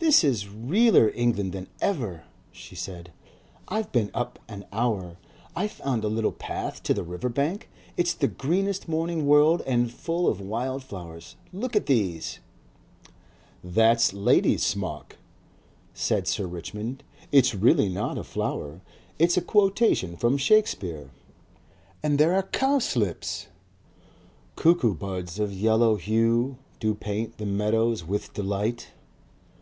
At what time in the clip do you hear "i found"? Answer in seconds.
5.56-6.04